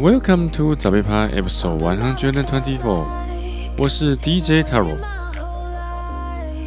[0.00, 3.04] Welcome to 早被趴 Episode One Hundred and Twenty-Four，
[3.76, 4.96] 我是 DJ Taro。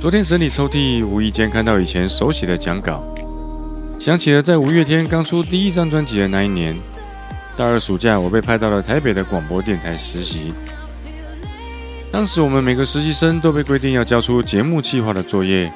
[0.01, 3.01] 昨天整理抽屉，无意间看到以前手写的讲稿，
[3.97, 6.77] 想起了在五月天刚出第一张专辑的那一年，
[7.55, 10.53] 大二暑假我被派到了台北的广播电台实习。
[12.11, 15.71] 当时我们每个实习生都被规定要交出节目计划的作业，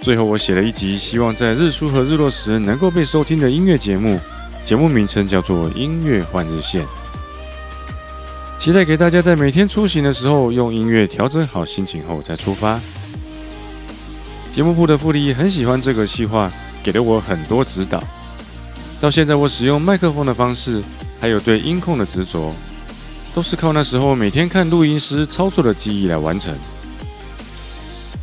[0.00, 4.20] 最后我写了一集希望在日出和日落时能够被收听的音乐节目，
[4.64, 6.84] 节目名称叫做《音乐换日线》。
[8.58, 12.80] 期待给大家在每天出行的时候，用音乐调整好心情后再出发。
[14.52, 16.50] 节目部的副理很喜欢这个计划，
[16.82, 18.02] 给了我很多指导。
[19.00, 20.80] 到现在，我使用麦克风的方式，
[21.20, 22.54] 还有对音控的执着，
[23.34, 26.54] 都是靠那时候每天看录音师操作的记忆来完成。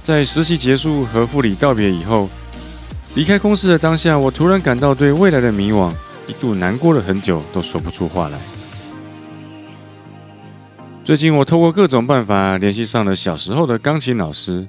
[0.01, 2.29] 在实习结束和副理道别以后，
[3.15, 5.93] 离开公司的当下，我突然感到对未来的迷惘，
[6.29, 8.37] 一度难过了很久，都说不出话来。
[11.03, 14.67] 最近，我透过各种办法联系上了小时候的钢琴老师。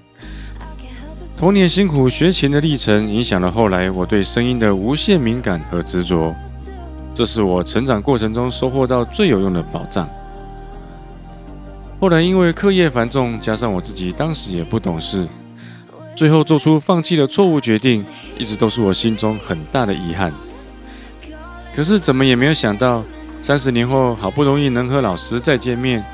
[1.36, 6.34] 童年辛苦学琴的历程，影响了后来我对声音的无限敏感和执着。
[7.14, 10.08] 这是我成长过程中收获到最有用的宝藏。
[12.00, 15.28] 后来因为课业繁重，加上我自己当时也不懂事，
[16.16, 18.02] 最后做出放弃的错误决定，
[18.38, 20.32] 一直都是我心中很大的遗憾。
[21.74, 23.04] 可是怎么也没有想到，
[23.40, 26.04] 三十年后好不容易能和老师再见面，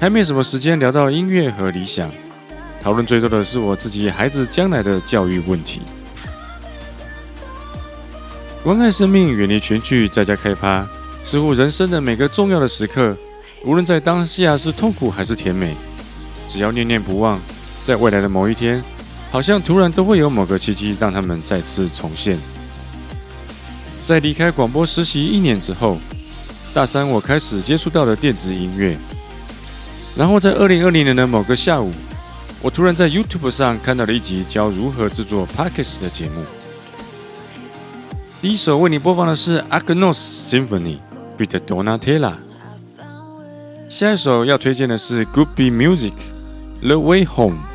[0.00, 2.10] 还没什么时间聊到音乐和理想，
[2.82, 5.82] 讨论最多的是我自己孩子将来的教育问题。
[8.64, 10.86] 关爱生命，远离群聚，在家开趴，
[11.22, 13.16] 似乎人生的每个重要的时刻，
[13.64, 15.74] 无论在当下是痛苦还是甜美，
[16.48, 17.40] 只要念念不忘，
[17.84, 18.82] 在未来的某一天，
[19.30, 22.38] 好像突然都会有某个契机让他们再次重现。
[24.04, 25.98] 在离开广播实习一年之后，
[26.74, 28.96] 大三我开始接触到了电子音乐，
[30.16, 31.92] 然后在二零二零年的某个下午，
[32.60, 36.42] 我突然在 YouTube 上看到了一集教如何制作 Podcast 的节目。
[38.40, 40.18] 第一首为你播放的是 Agnos
[40.50, 40.98] Symphony
[41.38, 42.34] with Donatella，
[43.88, 46.14] 下一首要推荐的是 Good Be Music
[46.80, 47.71] The Way Home。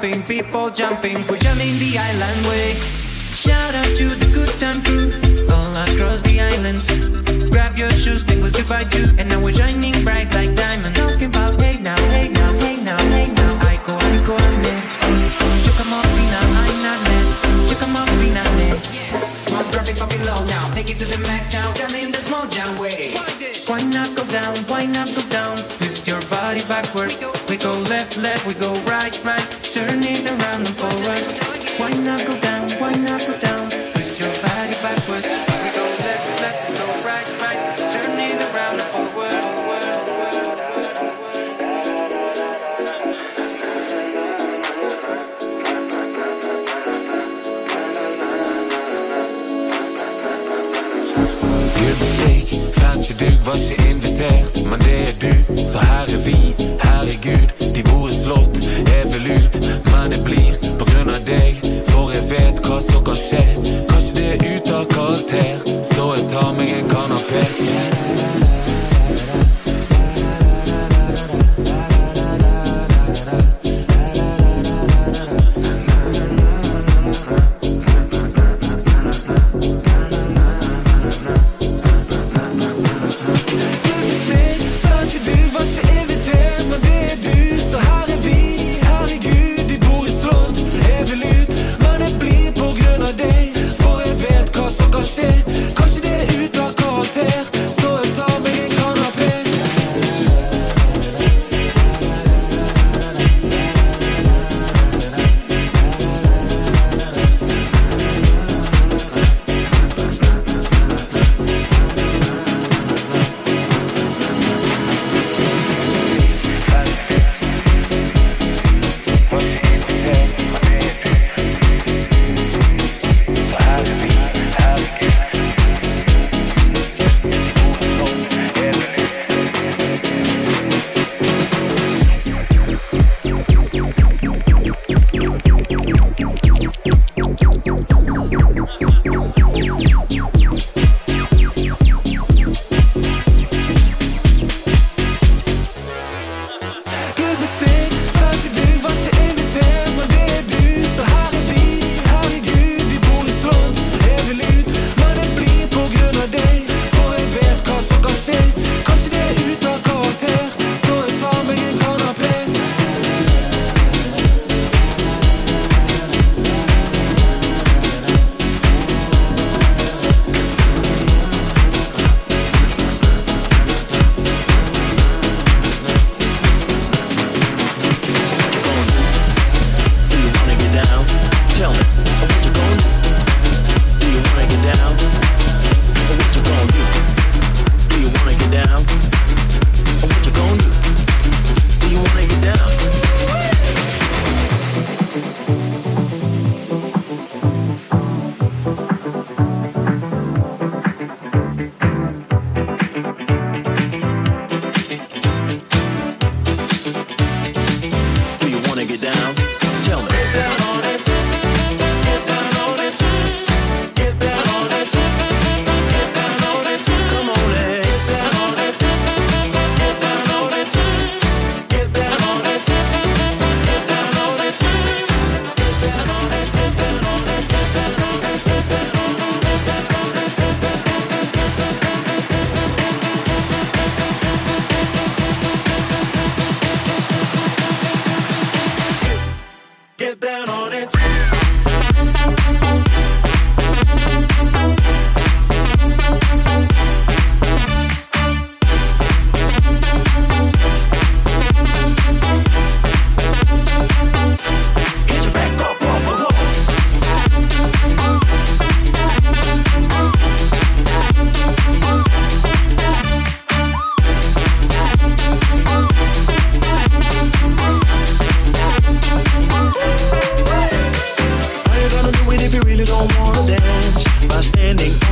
[0.00, 0.87] Pumping, people jumping.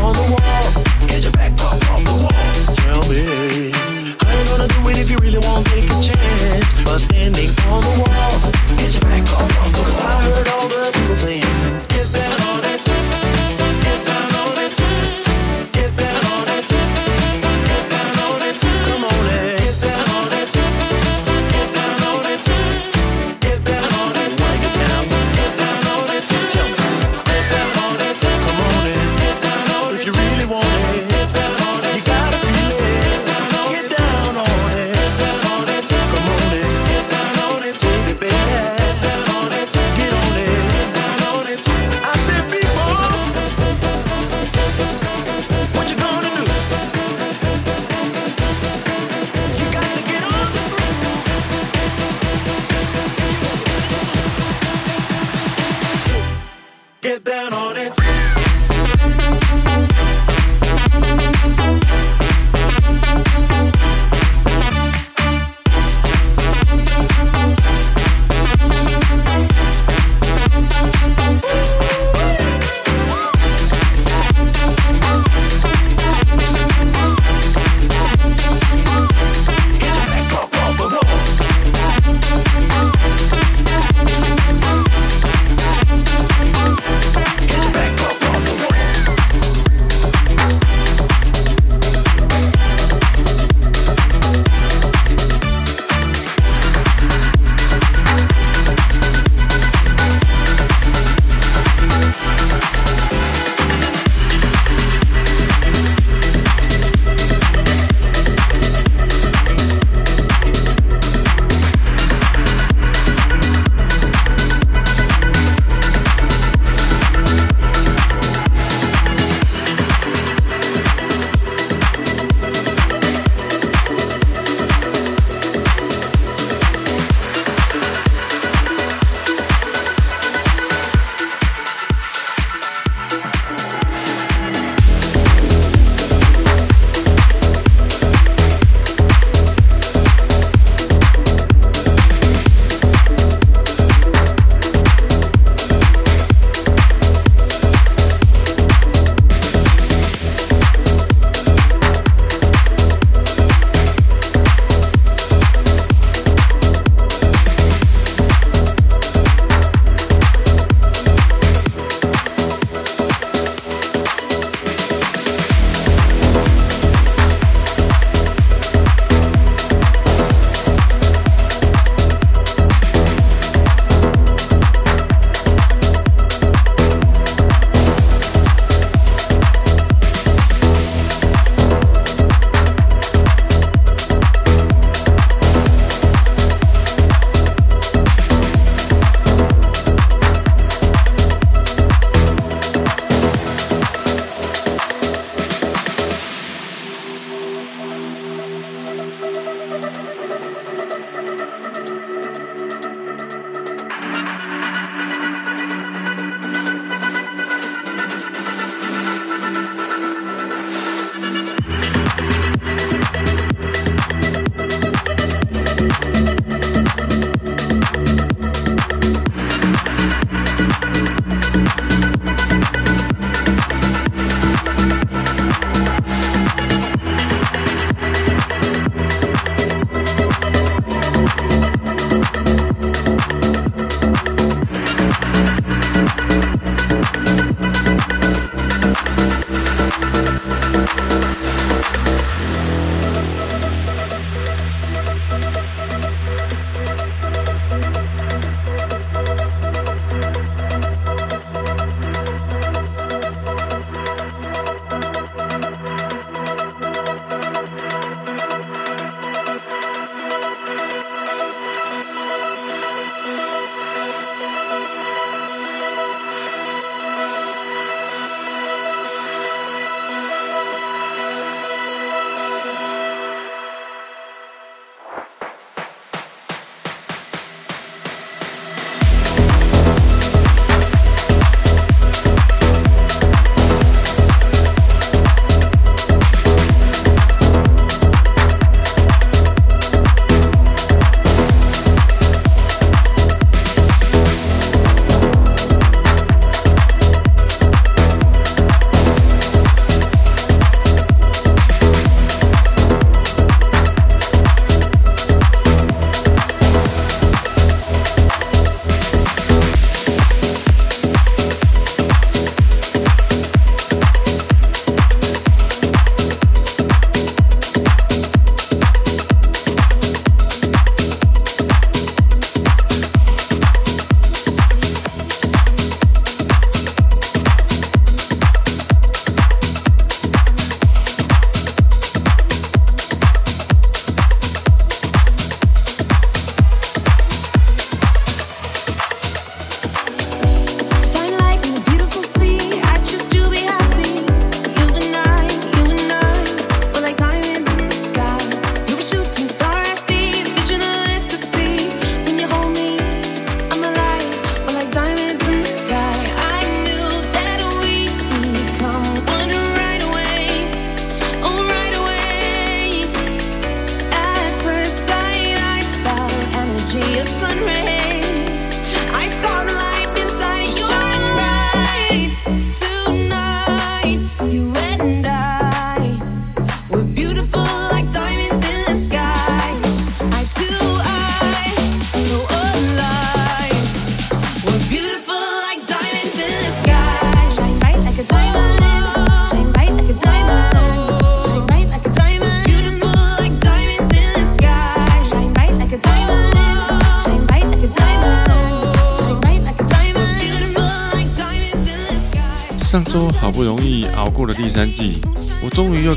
[0.06, 0.35] on the wall.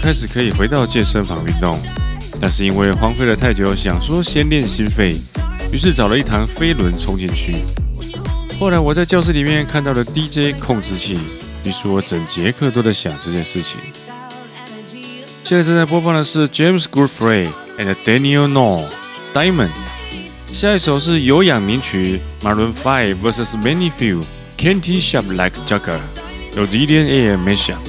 [0.02, 1.78] 开始可以回到健身房运动，
[2.40, 5.16] 但是因为荒废了太久，想说先练心肺，
[5.72, 7.56] 于是找了一堂飞轮冲进去。
[8.60, 11.18] 后来我在教室里面看到了 DJ 控制器，
[11.66, 13.78] 于是我整节课都在想这件事情。
[15.44, 18.90] 现在正在播放的是 James g o o d f r e y and Daniel n o r
[19.34, 19.70] Diamond。
[20.54, 24.22] 下一首是有氧名曲 Maroon Five vs Many Few
[24.58, 26.00] Can't Shop Like Jagger，
[26.56, 27.89] 有 d d n a m e s h a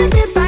[0.00, 0.47] everybody.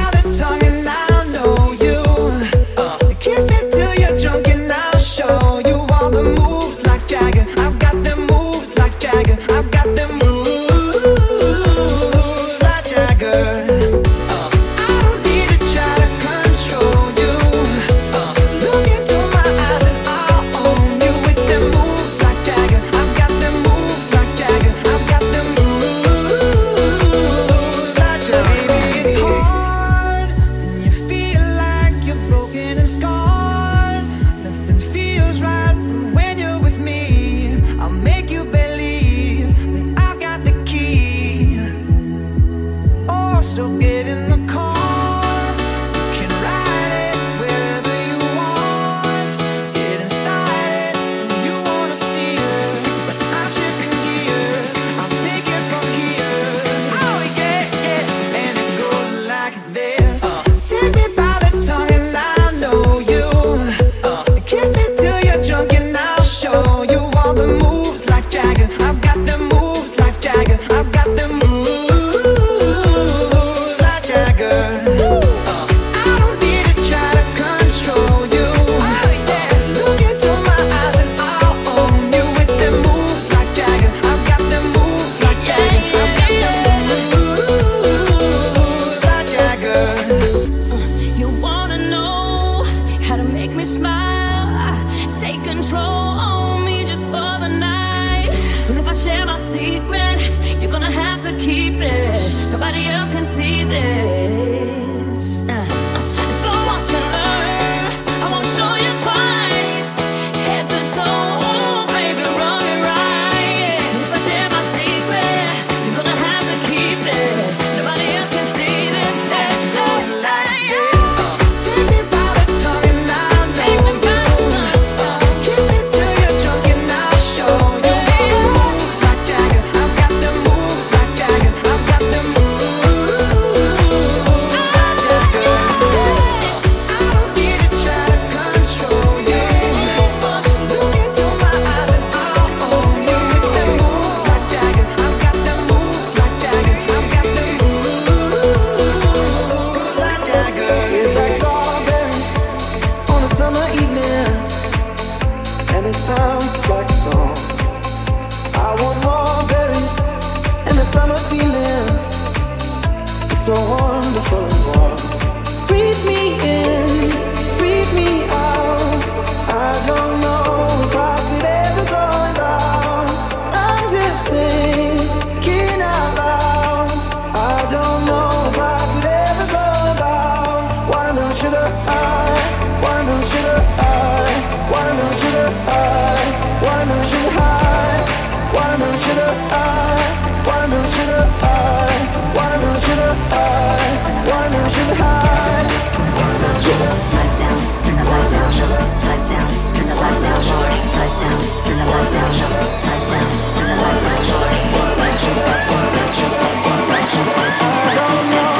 [207.83, 208.50] I don't know.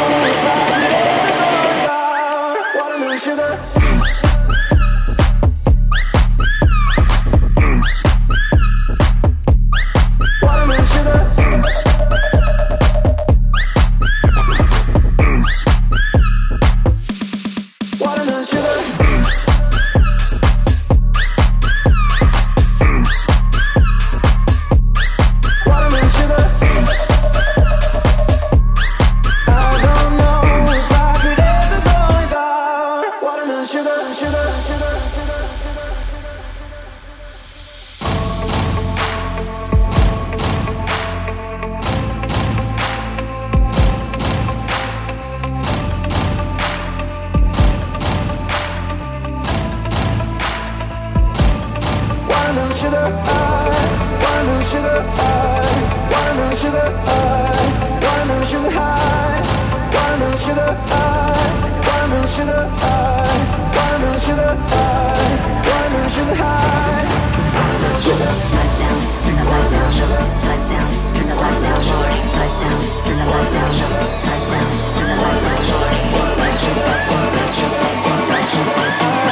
[53.03, 53.07] I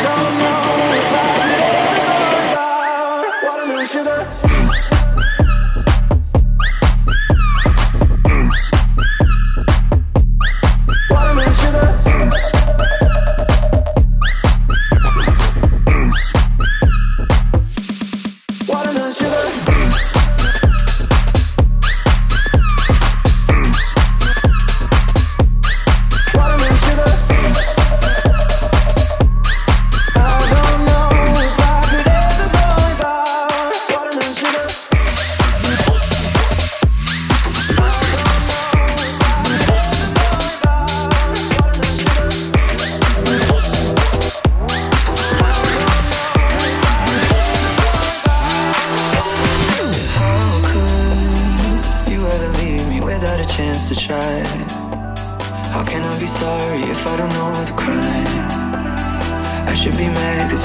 [0.01, 1.38] don't know if I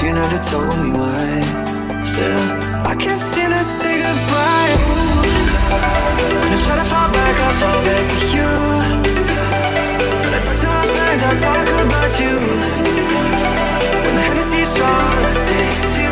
[0.05, 2.03] you never told me why.
[2.03, 2.41] Still,
[2.85, 4.75] I can't seem to say goodbye.
[6.41, 8.51] When I try to fall back, I fall back to you.
[10.23, 12.35] When I talk to my friends, I talk about you.
[14.05, 16.04] When the Hennessy's strong, I say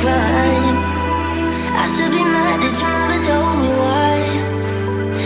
[0.00, 0.76] crime.
[1.82, 4.16] I should be mad that you never told me why.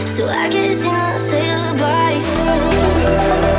[0.06, 3.49] Still, I guess you must say goodbye.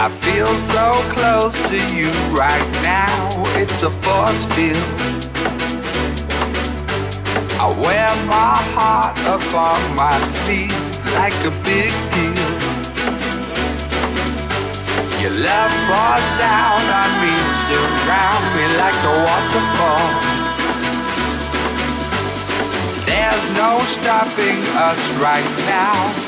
[0.00, 3.18] I feel so close to you right now.
[3.56, 4.78] It's a force field.
[7.58, 10.70] I wear my heart upon my sleeve
[11.18, 12.50] like a big deal.
[15.18, 17.34] Your love pours down on me,
[17.66, 20.10] surround me like a waterfall.
[23.02, 26.27] There's no stopping us right now.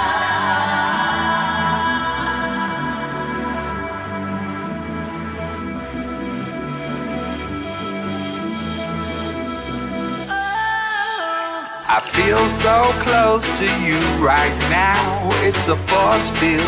[11.93, 15.27] I feel so close to you right now.
[15.43, 16.63] It's a force field.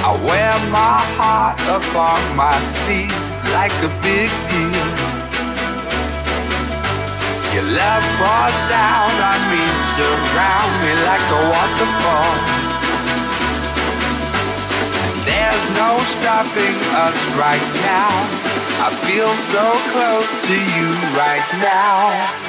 [0.00, 3.12] I wear my heart upon my sleeve
[3.52, 4.88] like a big deal.
[7.52, 12.32] Your love pours down on me, surround me like a waterfall.
[15.28, 18.12] There's no stopping us right now.
[18.80, 20.88] I feel so close to you
[21.20, 22.45] right now.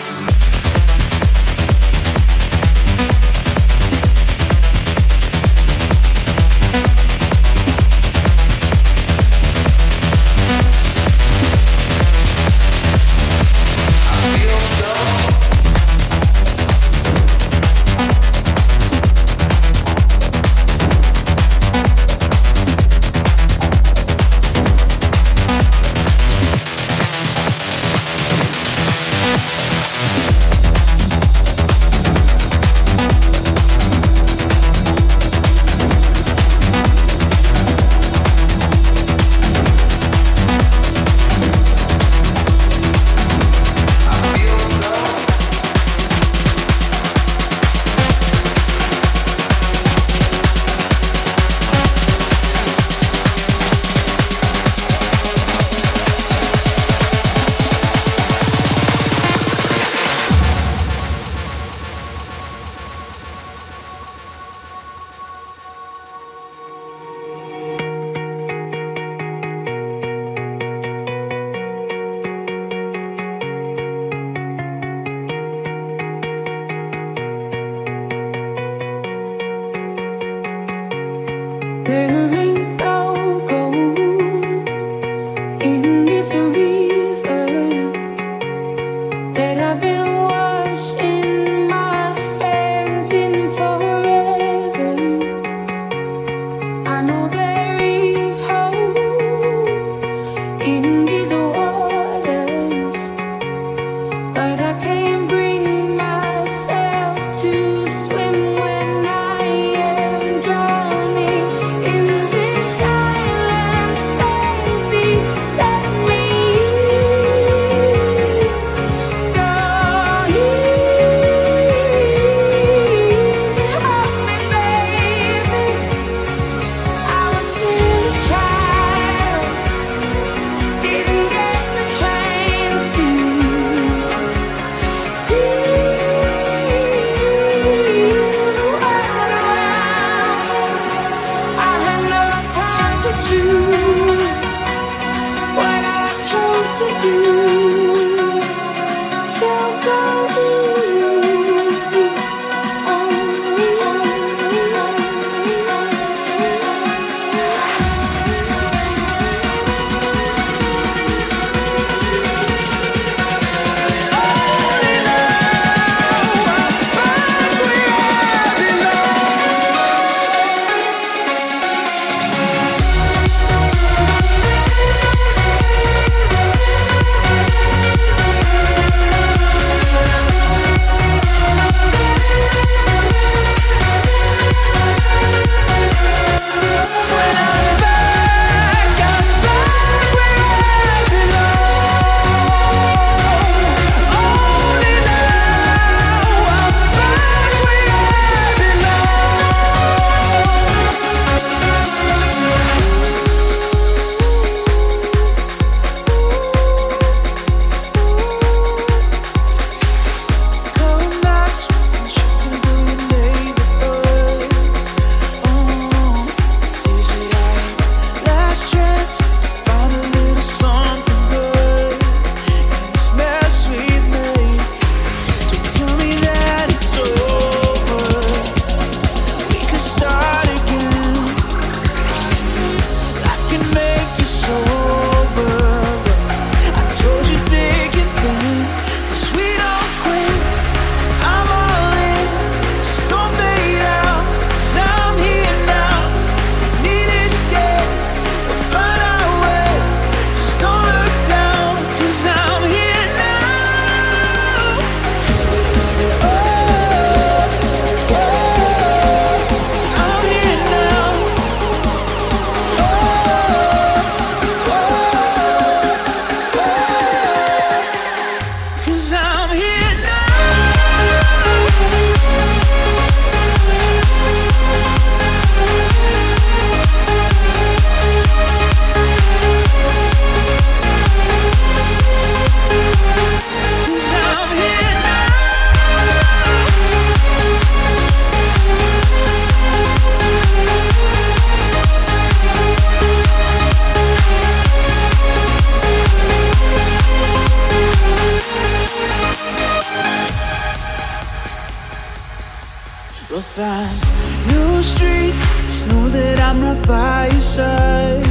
[306.57, 308.23] I'm not by your side.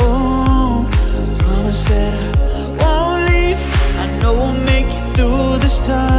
[0.00, 0.84] Oh,
[1.38, 2.14] promise that
[2.56, 3.60] I won't leave.
[4.02, 6.17] I know we'll make it through this time.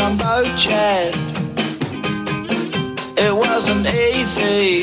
[0.00, 1.14] jumbo jet.
[3.18, 4.82] It wasn't easy,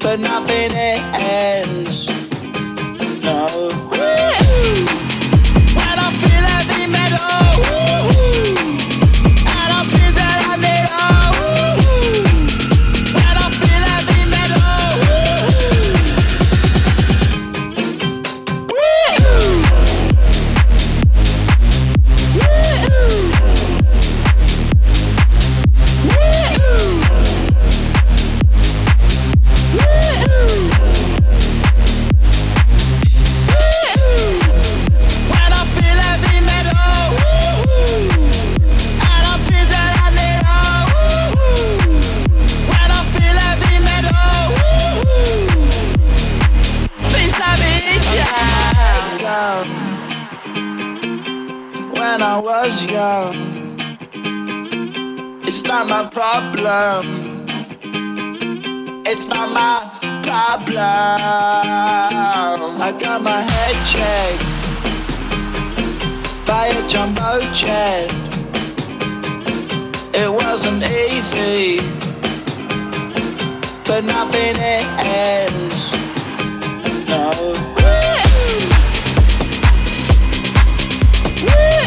[0.00, 2.08] but nothing ends.
[3.22, 3.71] No.
[63.12, 64.42] now my head checked
[66.46, 68.10] by a jumbo jet.
[70.14, 71.80] It wasn't easy,
[73.86, 74.56] but nothing
[74.98, 75.92] ends.
[77.10, 77.54] No.
[77.76, 78.18] Woo!
[81.46, 81.81] Woo!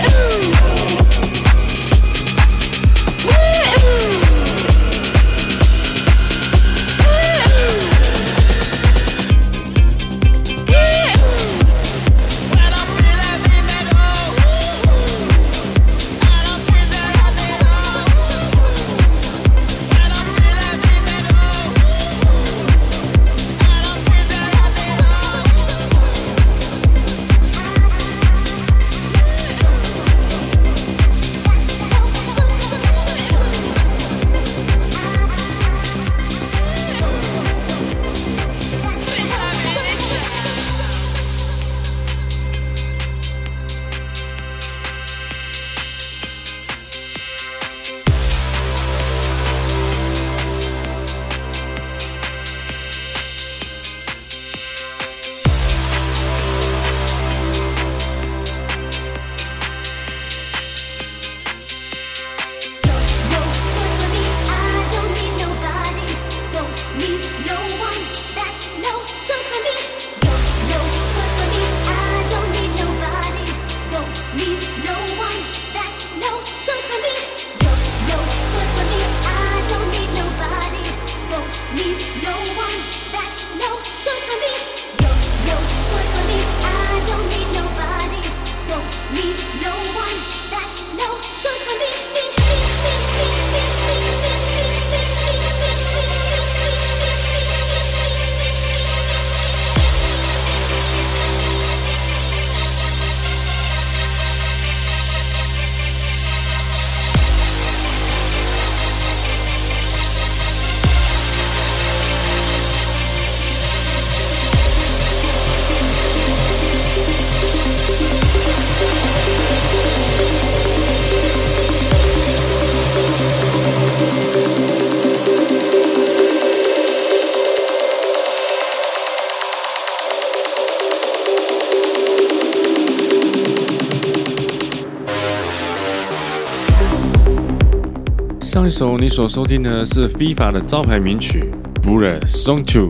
[138.77, 141.45] 首你所收听的是 FIFA 的招牌名曲
[141.81, 142.89] 《Buller Song Two》，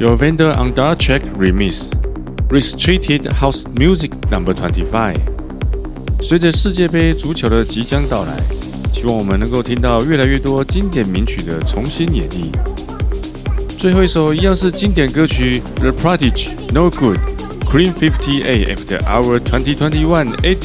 [0.00, 1.92] 由 Vander on Dark Track Remix
[2.50, 5.20] Restricted House Music Number Twenty Five。
[6.20, 8.36] 随着世界杯足球的即将到来，
[8.92, 12.50] 希望我们能够听到越来越多经典名曲的重新演绎。
[13.78, 17.18] 最后一首一样是经典歌曲《The Prodigy No Good
[17.70, 20.56] Cream 58 After Our 2021 Edit》。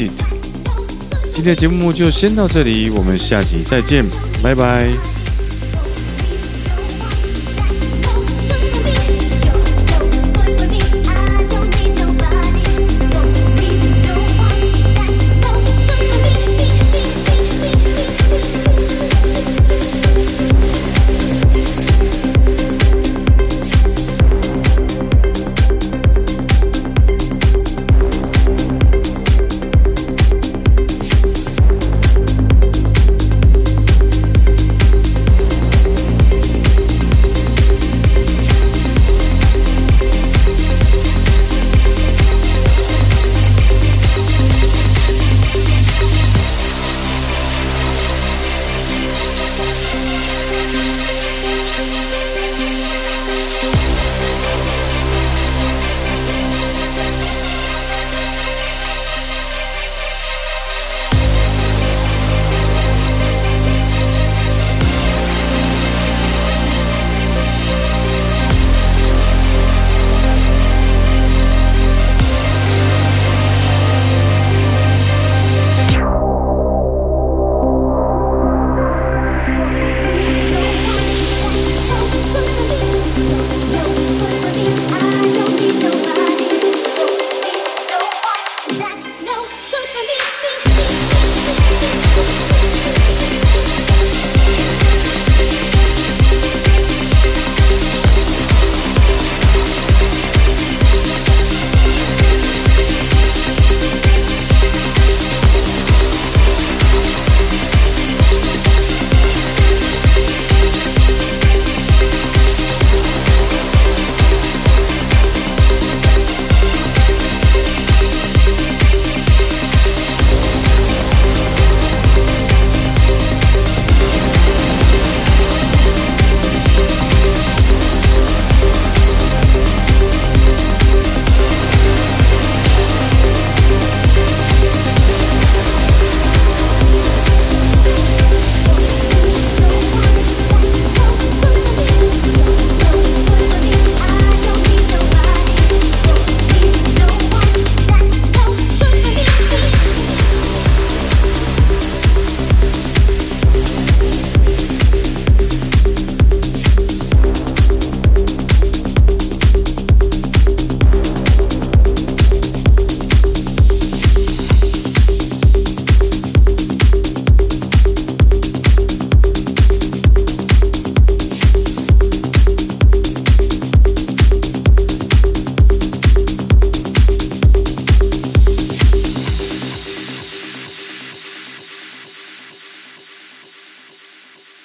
[1.32, 4.04] 今天的节目就先到这里，我们下集再见，
[4.44, 5.17] 拜拜。